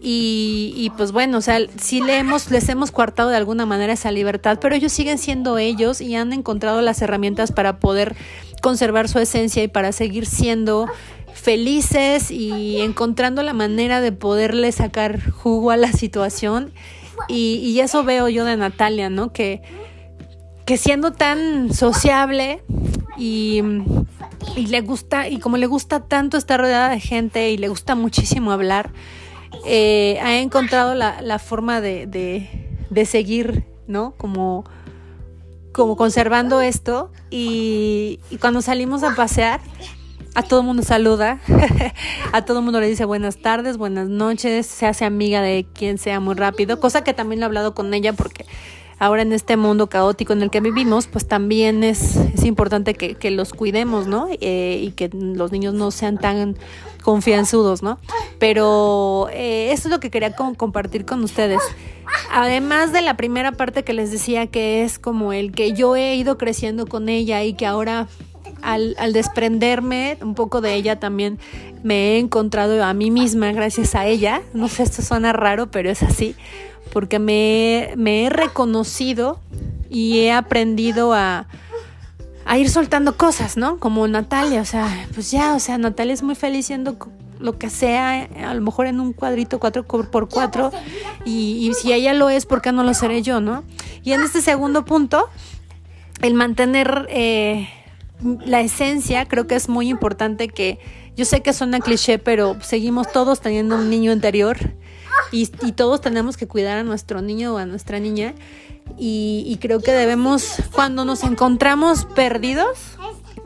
Y, 0.04 0.74
y, 0.76 0.90
pues 0.90 1.12
bueno, 1.12 1.38
o 1.38 1.40
sea, 1.40 1.60
sí 1.78 2.00
le 2.00 2.18
hemos, 2.18 2.50
les 2.50 2.68
hemos 2.68 2.90
coartado 2.90 3.30
de 3.30 3.36
alguna 3.36 3.64
manera 3.64 3.92
esa 3.92 4.10
libertad, 4.10 4.58
pero 4.60 4.74
ellos 4.74 4.90
siguen 4.90 5.18
siendo 5.18 5.56
ellos 5.58 6.00
y 6.00 6.16
han 6.16 6.32
encontrado 6.32 6.82
las 6.82 7.00
herramientas 7.00 7.52
para 7.52 7.78
poder 7.78 8.16
conservar 8.60 9.08
su 9.08 9.20
esencia 9.20 9.62
y 9.62 9.68
para 9.68 9.92
seguir 9.92 10.26
siendo 10.26 10.88
felices 11.42 12.30
y 12.30 12.80
encontrando 12.80 13.42
la 13.42 13.52
manera 13.52 14.00
de 14.00 14.12
poderle 14.12 14.70
sacar 14.70 15.30
jugo 15.30 15.72
a 15.72 15.76
la 15.76 15.92
situación. 15.92 16.72
Y, 17.28 17.56
y 17.56 17.80
eso 17.80 18.04
veo 18.04 18.28
yo 18.28 18.44
de 18.44 18.56
Natalia, 18.56 19.10
¿no? 19.10 19.32
Que, 19.32 19.60
que 20.64 20.76
siendo 20.76 21.12
tan 21.12 21.74
sociable 21.74 22.62
y, 23.18 23.60
y 24.56 24.66
le 24.66 24.80
gusta, 24.82 25.28
y 25.28 25.38
como 25.38 25.56
le 25.56 25.66
gusta 25.66 26.06
tanto 26.06 26.36
estar 26.36 26.60
rodeada 26.60 26.90
de 26.90 27.00
gente 27.00 27.50
y 27.50 27.56
le 27.56 27.68
gusta 27.68 27.96
muchísimo 27.96 28.52
hablar, 28.52 28.92
eh, 29.66 30.18
ha 30.22 30.38
encontrado 30.38 30.94
la, 30.94 31.20
la 31.22 31.38
forma 31.38 31.80
de, 31.80 32.06
de, 32.06 32.48
de 32.88 33.04
seguir, 33.04 33.64
¿no? 33.88 34.14
Como, 34.16 34.64
como 35.72 35.96
conservando 35.96 36.60
esto 36.60 37.10
y, 37.30 38.20
y 38.30 38.36
cuando 38.36 38.62
salimos 38.62 39.02
a 39.02 39.14
pasear, 39.14 39.60
a 40.34 40.42
todo 40.42 40.62
mundo 40.62 40.82
saluda, 40.82 41.40
a 42.32 42.44
todo 42.44 42.62
mundo 42.62 42.80
le 42.80 42.88
dice 42.88 43.04
buenas 43.04 43.38
tardes, 43.38 43.76
buenas 43.76 44.08
noches, 44.08 44.66
se 44.66 44.86
hace 44.86 45.04
amiga 45.04 45.42
de 45.42 45.66
quien 45.72 45.98
sea 45.98 46.20
muy 46.20 46.34
rápido, 46.34 46.80
cosa 46.80 47.04
que 47.04 47.12
también 47.12 47.40
lo 47.40 47.44
he 47.44 47.48
hablado 47.48 47.74
con 47.74 47.92
ella 47.92 48.12
porque 48.12 48.46
ahora 48.98 49.22
en 49.22 49.32
este 49.32 49.56
mundo 49.56 49.88
caótico 49.88 50.32
en 50.32 50.42
el 50.42 50.50
que 50.50 50.60
vivimos, 50.60 51.06
pues 51.06 51.26
también 51.26 51.82
es, 51.84 52.16
es 52.16 52.44
importante 52.44 52.94
que, 52.94 53.16
que 53.16 53.30
los 53.30 53.52
cuidemos, 53.52 54.06
¿no? 54.06 54.28
Eh, 54.40 54.78
y 54.80 54.92
que 54.92 55.10
los 55.12 55.50
niños 55.50 55.74
no 55.74 55.90
sean 55.90 56.18
tan 56.18 56.56
confianzudos, 57.02 57.82
¿no? 57.82 57.98
Pero 58.38 59.28
eh, 59.32 59.72
eso 59.72 59.88
es 59.88 59.90
lo 59.92 59.98
que 59.98 60.10
quería 60.10 60.36
como 60.36 60.54
compartir 60.54 61.04
con 61.04 61.24
ustedes. 61.24 61.60
Además 62.30 62.92
de 62.92 63.02
la 63.02 63.16
primera 63.16 63.52
parte 63.52 63.82
que 63.82 63.92
les 63.92 64.12
decía 64.12 64.46
que 64.46 64.84
es 64.84 65.00
como 65.00 65.32
el 65.32 65.50
que 65.50 65.72
yo 65.72 65.96
he 65.96 66.14
ido 66.14 66.38
creciendo 66.38 66.86
con 66.86 67.08
ella 67.08 67.42
y 67.42 67.54
que 67.54 67.66
ahora 67.66 68.06
al, 68.62 69.12
desprenderme 69.12 70.18
un 70.22 70.34
poco 70.34 70.60
de 70.60 70.74
ella 70.74 70.98
también 70.98 71.38
me 71.82 72.12
he 72.12 72.18
encontrado 72.18 72.82
a 72.82 72.94
mí 72.94 73.10
misma 73.10 73.52
gracias 73.52 73.94
a 73.94 74.06
ella. 74.06 74.42
No 74.54 74.68
sé, 74.68 74.84
esto 74.84 75.02
suena 75.02 75.32
raro, 75.32 75.70
pero 75.70 75.90
es 75.90 76.02
así, 76.02 76.36
porque 76.92 77.18
me, 77.18 77.92
he 78.24 78.30
reconocido 78.30 79.40
y 79.90 80.20
he 80.20 80.32
aprendido 80.32 81.12
a, 81.12 81.46
ir 82.56 82.70
soltando 82.70 83.16
cosas, 83.16 83.56
¿no? 83.56 83.78
Como 83.78 84.06
Natalia, 84.08 84.60
o 84.60 84.64
sea, 84.64 85.06
pues 85.14 85.30
ya, 85.30 85.54
o 85.54 85.58
sea, 85.60 85.78
Natalia 85.78 86.14
es 86.14 86.22
muy 86.22 86.34
feliz 86.34 86.66
siendo 86.66 86.96
lo 87.38 87.58
que 87.58 87.70
sea, 87.70 88.28
a 88.46 88.54
lo 88.54 88.60
mejor 88.60 88.86
en 88.86 89.00
un 89.00 89.12
cuadrito 89.12 89.58
4 89.58 89.84
por 89.84 90.28
4 90.28 90.70
y, 91.24 91.68
y 91.68 91.74
si 91.74 91.92
ella 91.92 92.14
lo 92.14 92.30
es, 92.30 92.46
¿por 92.46 92.62
qué 92.62 92.70
no 92.70 92.84
lo 92.84 92.94
seré 92.94 93.22
yo, 93.22 93.40
no? 93.40 93.64
Y 94.04 94.12
en 94.12 94.22
este 94.22 94.40
segundo 94.40 94.84
punto, 94.84 95.28
el 96.20 96.34
mantener... 96.34 97.06
Eh, 97.10 97.68
la 98.44 98.60
esencia 98.60 99.26
creo 99.26 99.46
que 99.46 99.54
es 99.54 99.68
muy 99.68 99.88
importante 99.88 100.48
que 100.48 100.78
yo 101.16 101.24
sé 101.24 101.40
que 101.40 101.52
suena 101.52 101.80
cliché, 101.80 102.18
pero 102.18 102.56
seguimos 102.62 103.10
todos 103.12 103.40
teniendo 103.40 103.76
un 103.76 103.90
niño 103.90 104.12
interior 104.12 104.56
y, 105.30 105.50
y 105.62 105.72
todos 105.72 106.00
tenemos 106.00 106.36
que 106.36 106.46
cuidar 106.46 106.78
a 106.78 106.82
nuestro 106.84 107.20
niño 107.20 107.54
o 107.54 107.58
a 107.58 107.66
nuestra 107.66 108.00
niña 108.00 108.34
y, 108.98 109.44
y, 109.46 109.56
creo 109.56 109.80
que 109.80 109.92
debemos, 109.92 110.56
cuando 110.72 111.04
nos 111.04 111.22
encontramos 111.22 112.04
perdidos, 112.04 112.78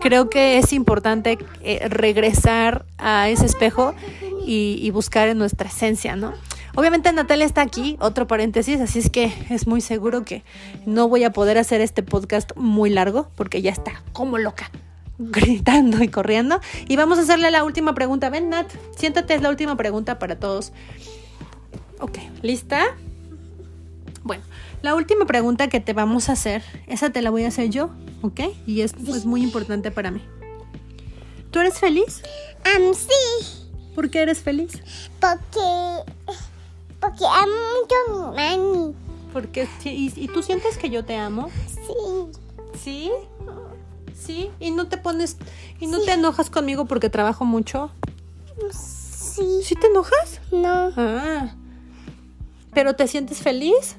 creo 0.00 0.28
que 0.28 0.59
es 0.59 0.73
importante 0.73 1.38
eh, 1.62 1.88
regresar 1.88 2.85
a 2.99 3.28
ese 3.28 3.47
espejo 3.47 3.95
y, 4.47 4.78
y 4.80 4.90
buscar 4.90 5.28
en 5.28 5.38
nuestra 5.38 5.68
esencia, 5.68 6.16
¿no? 6.16 6.33
Obviamente 6.76 7.12
Natalia 7.12 7.47
está 7.47 7.62
aquí, 7.62 7.97
otro 8.00 8.26
paréntesis, 8.26 8.80
así 8.80 8.99
es 8.99 9.11
que 9.11 9.33
es 9.50 9.66
muy 9.66 9.80
seguro 9.80 10.25
que 10.25 10.45
no 10.85 11.09
voy 11.09 11.25
a 11.25 11.33
poder 11.33 11.56
hacer 11.59 11.80
este 11.80 12.02
podcast 12.02 12.52
muy 12.54 12.90
largo 12.90 13.30
porque 13.35 13.62
ya 13.62 13.71
está 13.71 14.02
como 14.12 14.38
loca 14.38 14.71
gritando 15.18 16.02
y 16.02 16.09
corriendo. 16.09 16.61
Y 16.87 16.97
vamos 16.97 17.18
a 17.18 17.23
hacerle 17.23 17.50
la 17.50 17.64
última 17.64 17.95
pregunta. 17.95 18.30
Ven, 18.30 18.50
Nat, 18.50 18.71
siéntate, 18.97 19.35
es 19.35 19.42
la 19.42 19.49
última 19.49 19.76
pregunta 19.76 20.18
para 20.18 20.38
todos. 20.38 20.73
Ok, 22.00 22.18
¿lista? 22.42 22.85
Bueno, 24.23 24.42
la 24.83 24.95
última 24.95 25.25
pregunta 25.25 25.68
que 25.68 25.80
te 25.80 25.92
vamos 25.92 26.28
a 26.28 26.33
hacer, 26.33 26.62
esa 26.87 27.11
te 27.11 27.23
la 27.23 27.30
voy 27.30 27.45
a 27.45 27.49
hacer 27.49 27.71
yo, 27.71 27.90
¿ok? 28.23 28.40
Y 28.66 28.83
es, 28.83 28.92
es 29.09 29.25
muy 29.25 29.42
importante 29.42 29.90
para 29.90 30.11
mí. 30.11 30.23
¿Tú 31.50 31.61
eres 31.61 31.78
feliz? 31.78 32.23
Am, 32.64 32.92
sí, 32.92 33.64
¿Por 33.95 34.11
qué 34.11 34.21
eres 34.21 34.40
feliz? 34.40 34.83
porque, 35.21 36.04
porque 37.00 37.24
amo 37.24 37.52
mucho 37.80 37.94
a 37.96 38.30
mi 38.30 38.36
mami. 38.56 38.94
Porque, 39.32 39.68
¿y, 39.84 40.12
y 40.16 40.28
tú 40.28 40.42
sientes 40.42 40.78
que 40.78 40.88
yo 40.90 41.04
te 41.04 41.16
amo? 41.16 41.50
Sí, 41.68 41.92
¿Sí? 42.82 43.10
¿Sí? 44.18 44.50
¿Y 44.60 44.70
no 44.70 44.88
te 44.88 44.96
pones, 44.96 45.36
y 45.78 45.86
no 45.88 46.00
te 46.00 46.12
enojas 46.12 46.48
conmigo 46.50 46.86
porque 46.86 47.10
trabajo 47.10 47.44
mucho? 47.44 47.90
sí, 48.72 49.60
¿Sí 49.62 49.74
te 49.74 49.88
enojas? 49.88 50.40
no, 50.50 50.90
Ah. 50.96 51.54
¿Pero 52.72 52.94
te 52.96 53.06
sientes 53.08 53.38
feliz? 53.38 53.96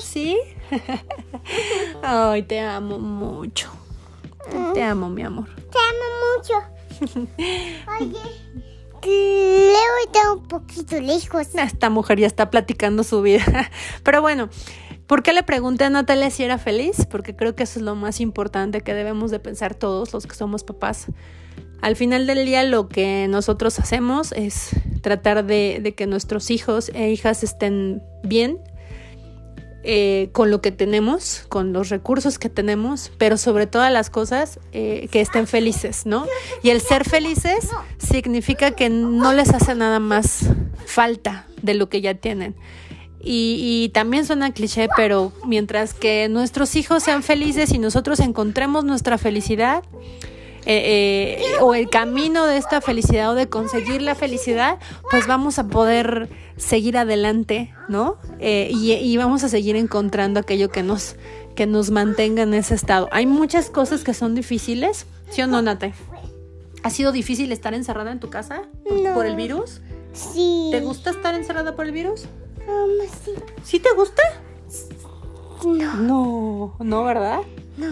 sí. 0.00 0.36
¿Sí? 0.70 0.78
Ay, 2.02 2.42
te 2.42 2.60
amo 2.60 2.98
mucho. 2.98 3.68
Te 4.74 4.82
amo, 4.82 5.08
mi 5.08 5.22
amor. 5.22 5.48
Te 5.54 5.78
amo 5.78 7.16
mucho. 7.16 7.28
Oye, 8.00 8.18
Leo 9.06 9.92
está 10.04 10.32
un 10.32 10.46
poquito 10.46 11.00
lejos. 11.00 11.48
Esta 11.54 11.90
mujer 11.90 12.18
ya 12.20 12.26
está 12.26 12.50
platicando 12.50 13.04
su 13.04 13.22
vida. 13.22 13.70
Pero 14.02 14.20
bueno, 14.20 14.48
¿por 15.06 15.22
qué 15.22 15.32
le 15.32 15.42
pregunté 15.42 15.84
a 15.84 15.90
Natalia 15.90 16.30
si 16.30 16.42
era 16.42 16.58
feliz? 16.58 17.06
Porque 17.10 17.36
creo 17.36 17.54
que 17.54 17.62
eso 17.62 17.78
es 17.78 17.84
lo 17.84 17.94
más 17.94 18.20
importante 18.20 18.80
que 18.80 18.94
debemos 18.94 19.30
de 19.30 19.38
pensar 19.38 19.74
todos 19.74 20.12
los 20.12 20.26
que 20.26 20.34
somos 20.34 20.64
papás. 20.64 21.06
Al 21.82 21.94
final 21.94 22.26
del 22.26 22.44
día 22.46 22.64
lo 22.64 22.88
que 22.88 23.26
nosotros 23.28 23.78
hacemos 23.78 24.32
es 24.32 24.70
tratar 25.02 25.44
de 25.44 25.94
que 25.96 26.06
nuestros 26.06 26.50
hijos 26.50 26.90
e 26.94 27.10
hijas 27.10 27.42
estén 27.44 28.02
bien 28.22 28.58
eh, 29.88 30.30
con 30.32 30.50
lo 30.50 30.60
que 30.60 30.72
tenemos, 30.72 31.44
con 31.48 31.72
los 31.72 31.90
recursos 31.90 32.40
que 32.40 32.48
tenemos, 32.48 33.12
pero 33.18 33.36
sobre 33.36 33.68
todas 33.68 33.92
las 33.92 34.10
cosas 34.10 34.58
eh, 34.72 35.06
que 35.12 35.20
estén 35.20 35.46
felices, 35.46 36.06
¿no? 36.06 36.26
Y 36.64 36.70
el 36.70 36.80
ser 36.80 37.08
felices 37.08 37.68
significa 37.96 38.72
que 38.72 38.90
no 38.90 39.32
les 39.32 39.50
hace 39.50 39.76
nada 39.76 40.00
más 40.00 40.46
falta 40.86 41.46
de 41.62 41.74
lo 41.74 41.88
que 41.88 42.00
ya 42.00 42.14
tienen. 42.14 42.56
Y, 43.20 43.84
y 43.84 43.90
también 43.90 44.26
suena 44.26 44.52
cliché, 44.52 44.88
pero 44.96 45.32
mientras 45.44 45.94
que 45.94 46.28
nuestros 46.28 46.74
hijos 46.74 47.04
sean 47.04 47.22
felices 47.22 47.72
y 47.72 47.78
nosotros 47.78 48.18
encontremos 48.18 48.84
nuestra 48.84 49.18
felicidad, 49.18 49.84
eh, 50.66 51.38
eh, 51.38 51.52
o 51.60 51.74
el 51.74 51.88
camino 51.88 52.44
de 52.46 52.56
esta 52.56 52.80
felicidad 52.80 53.30
o 53.30 53.34
de 53.34 53.48
conseguir 53.48 54.02
la 54.02 54.14
felicidad, 54.14 54.78
pues 55.10 55.26
vamos 55.26 55.58
a 55.58 55.68
poder 55.68 56.28
seguir 56.56 56.98
adelante, 56.98 57.72
¿no? 57.88 58.16
Eh, 58.40 58.68
y, 58.72 58.92
y 58.92 59.16
vamos 59.16 59.44
a 59.44 59.48
seguir 59.48 59.76
encontrando 59.76 60.40
aquello 60.40 60.68
que 60.70 60.82
nos, 60.82 61.16
que 61.54 61.66
nos 61.66 61.90
mantenga 61.90 62.42
en 62.42 62.52
ese 62.54 62.74
estado. 62.74 63.08
Hay 63.12 63.26
muchas 63.26 63.70
cosas 63.70 64.02
que 64.04 64.12
son 64.12 64.34
difíciles, 64.34 65.06
¿sí 65.30 65.42
o 65.42 65.46
no, 65.46 65.62
Nate? 65.62 65.94
¿Ha 66.82 66.90
sido 66.90 67.12
difícil 67.12 67.52
estar 67.52 67.72
encerrada 67.74 68.12
en 68.12 68.20
tu 68.20 68.28
casa 68.30 68.62
por, 68.88 69.00
No. 69.00 69.14
por 69.14 69.26
el 69.26 69.36
virus? 69.36 69.80
Sí. 70.12 70.68
¿Te 70.72 70.80
gusta 70.80 71.10
estar 71.10 71.34
encerrada 71.34 71.76
por 71.76 71.86
el 71.86 71.92
virus? 71.92 72.24
Um, 72.66 73.06
sí. 73.24 73.32
¿Sí 73.62 73.78
te 73.80 73.92
gusta? 73.94 74.22
No, 75.64 75.94
No, 75.96 76.76
no, 76.80 77.04
¿verdad? 77.04 77.40
no. 77.76 77.86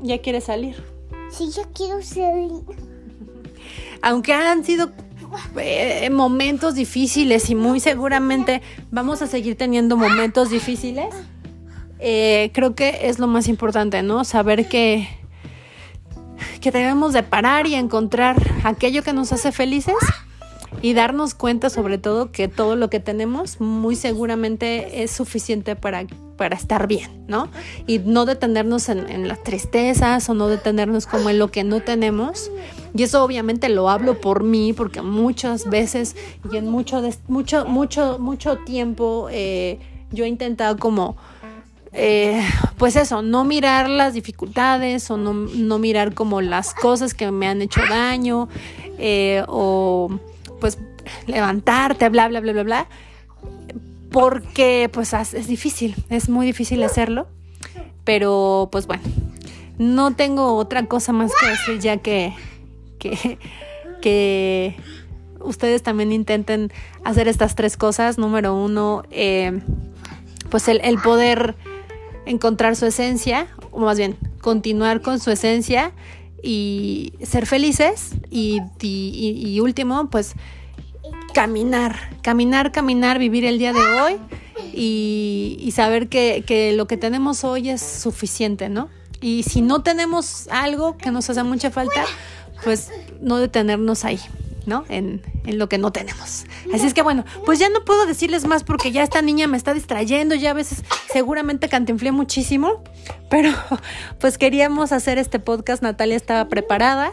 Ya 0.00 0.18
quieres 0.18 0.44
salir. 0.44 0.76
Sí, 1.32 1.50
yo 1.54 1.62
quiero 1.74 2.02
salir. 2.02 2.62
aunque 4.02 4.32
han 4.32 4.64
sido 4.64 4.90
eh, 5.56 6.10
momentos 6.10 6.74
difíciles 6.74 7.50
y 7.50 7.54
muy 7.54 7.80
seguramente 7.80 8.62
vamos 8.90 9.22
a 9.22 9.26
seguir 9.26 9.56
teniendo 9.56 9.96
momentos 9.96 10.50
difíciles, 10.50 11.14
eh, 11.98 12.50
creo 12.52 12.74
que 12.74 13.00
es 13.08 13.18
lo 13.18 13.26
más 13.26 13.46
importante, 13.46 14.02
¿no? 14.02 14.24
Saber 14.24 14.68
que, 14.68 15.08
que 16.60 16.70
debemos 16.70 17.12
de 17.12 17.22
parar 17.22 17.66
y 17.66 17.74
encontrar 17.74 18.36
aquello 18.64 19.02
que 19.02 19.12
nos 19.12 19.32
hace 19.32 19.52
felices 19.52 19.94
y 20.82 20.94
darnos 20.94 21.34
cuenta 21.34 21.70
sobre 21.70 21.98
todo 21.98 22.32
que 22.32 22.48
todo 22.48 22.76
lo 22.76 22.90
que 22.90 23.00
tenemos 23.00 23.60
muy 23.60 23.96
seguramente 23.96 25.02
es 25.02 25.10
suficiente 25.10 25.76
para, 25.76 26.06
para 26.36 26.56
estar 26.56 26.86
bien, 26.86 27.24
¿no? 27.28 27.48
Y 27.86 27.98
no 27.98 28.24
detenernos 28.24 28.88
en, 28.88 29.28
las 29.28 29.42
tristezas 29.42 30.28
o 30.28 30.34
no 30.34 30.48
detenernos 30.48 31.06
como 31.06 31.30
en 31.30 31.38
lo 31.38 31.50
que 31.50 31.64
no 31.64 31.80
tenemos. 31.80 32.50
Y 32.94 33.02
eso 33.02 33.22
obviamente 33.22 33.68
lo 33.68 33.90
hablo 33.90 34.20
por 34.20 34.42
mí, 34.42 34.72
porque 34.72 35.02
muchas 35.02 35.68
veces 35.68 36.16
y 36.50 36.56
en 36.56 36.68
mucho, 36.68 37.02
mucho, 37.28 37.66
mucho, 37.66 38.18
mucho 38.18 38.56
tiempo 38.58 39.28
eh, 39.30 39.78
yo 40.12 40.24
he 40.24 40.28
intentado 40.28 40.76
como 40.78 41.16
eh, 41.92 42.40
pues 42.78 42.94
eso, 42.94 43.20
no 43.20 43.44
mirar 43.44 43.90
las 43.90 44.14
dificultades 44.14 45.10
o 45.10 45.16
no, 45.16 45.32
no 45.32 45.78
mirar 45.78 46.14
como 46.14 46.40
las 46.40 46.72
cosas 46.72 47.14
que 47.14 47.30
me 47.32 47.48
han 47.48 47.62
hecho 47.62 47.80
daño 47.88 48.48
eh, 48.98 49.42
o 49.48 50.08
pues 50.60 50.78
levantarte, 51.26 52.08
bla, 52.08 52.28
bla, 52.28 52.40
bla, 52.40 52.52
bla, 52.52 52.62
bla, 52.62 52.86
porque 54.10 54.90
pues 54.92 55.12
es 55.12 55.46
difícil, 55.46 55.94
es 56.08 56.28
muy 56.28 56.46
difícil 56.46 56.82
hacerlo, 56.82 57.28
pero 58.04 58.68
pues 58.70 58.86
bueno, 58.86 59.02
no 59.78 60.14
tengo 60.14 60.56
otra 60.56 60.86
cosa 60.86 61.12
más 61.12 61.32
que 61.40 61.46
decir 61.46 61.78
ya 61.80 61.96
que, 61.96 62.34
que, 64.00 64.76
ustedes 65.40 65.82
también 65.82 66.12
intenten 66.12 66.70
hacer 67.02 67.26
estas 67.26 67.54
tres 67.54 67.78
cosas. 67.78 68.18
Número 68.18 68.54
uno, 68.54 69.04
eh, 69.10 69.60
pues 70.50 70.68
el 70.68 70.98
poder 70.98 71.54
encontrar 72.26 72.76
su 72.76 72.86
esencia, 72.86 73.48
o 73.70 73.80
más 73.80 73.96
bien 73.96 74.16
continuar 74.40 75.00
con 75.00 75.18
su 75.20 75.30
esencia 75.30 75.92
y 76.42 77.12
ser 77.22 77.46
felices. 77.46 78.12
Y, 78.30 78.60
y- 78.80 79.60
último, 79.60 80.08
pues 80.10 80.34
caminar, 81.34 81.96
caminar, 82.22 82.72
caminar, 82.72 83.18
vivir 83.18 83.44
el 83.44 83.58
día 83.58 83.72
de 83.72 83.80
hoy 83.80 84.16
y, 84.72 85.56
y 85.60 85.70
saber 85.72 86.08
que, 86.08 86.44
que 86.46 86.72
lo 86.72 86.86
que 86.86 86.96
tenemos 86.96 87.44
hoy 87.44 87.70
es 87.70 87.80
suficiente, 87.80 88.68
¿no? 88.68 88.88
Y 89.20 89.42
si 89.44 89.60
no 89.60 89.82
tenemos 89.82 90.48
algo 90.50 90.96
que 90.96 91.10
nos 91.10 91.28
hace 91.30 91.42
mucha 91.42 91.70
falta, 91.70 92.04
pues 92.64 92.90
no 93.20 93.36
detenernos 93.38 94.04
ahí, 94.04 94.18
¿no? 94.70 94.84
En, 94.88 95.20
en 95.44 95.58
lo 95.58 95.68
que 95.68 95.76
no 95.76 95.92
tenemos. 95.92 96.46
Así 96.72 96.86
es 96.86 96.94
que 96.94 97.02
bueno, 97.02 97.24
pues 97.44 97.58
ya 97.58 97.68
no 97.68 97.84
puedo 97.84 98.06
decirles 98.06 98.46
más 98.46 98.64
porque 98.64 98.92
ya 98.92 99.02
esta 99.02 99.20
niña 99.20 99.48
me 99.48 99.56
está 99.56 99.74
distrayendo, 99.74 100.34
ya 100.36 100.52
a 100.52 100.54
veces 100.54 100.84
seguramente 101.12 101.68
cantinflé 101.68 102.12
muchísimo, 102.12 102.82
pero 103.28 103.50
pues 104.20 104.38
queríamos 104.38 104.92
hacer 104.92 105.18
este 105.18 105.40
podcast, 105.40 105.82
Natalia 105.82 106.16
estaba 106.16 106.48
preparada 106.48 107.12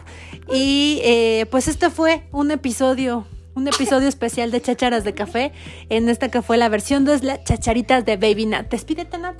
y 0.50 1.00
eh, 1.02 1.46
pues 1.50 1.68
este 1.68 1.90
fue 1.90 2.22
un 2.32 2.50
episodio 2.50 3.26
un 3.54 3.66
episodio 3.66 4.06
especial 4.06 4.52
de 4.52 4.62
Chácharas 4.62 5.02
de 5.02 5.14
Café. 5.14 5.52
En 5.88 6.08
esta 6.08 6.28
que 6.28 6.42
fue 6.42 6.58
la 6.58 6.68
versión 6.68 7.04
2, 7.04 7.24
las 7.24 7.42
chacharitas 7.42 8.04
de 8.04 8.16
Baby 8.16 8.46
Nat. 8.46 8.70
Despídete, 8.70 9.18
Nat. 9.18 9.34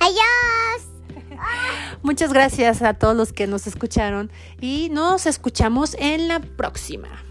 Adiós. 0.00 0.88
Muchas 2.02 2.32
gracias 2.32 2.80
a 2.80 2.94
todos 2.94 3.14
los 3.14 3.34
que 3.34 3.46
nos 3.46 3.66
escucharon 3.66 4.30
y 4.58 4.88
nos 4.90 5.26
escuchamos 5.26 5.94
en 5.98 6.28
la 6.28 6.40
próxima. 6.40 7.27